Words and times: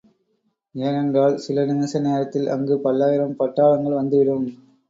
ஏனென்றால் 0.75 1.35
சில 1.37 1.65
நிமிஷ 1.65 1.99
நேரத்தில் 1.99 2.47
அங்கு 2.47 2.77
பல்லாயிரம் 2.79 3.37
பட்டாளங்கள் 3.39 3.99
வந்துவிடும். 4.01 4.47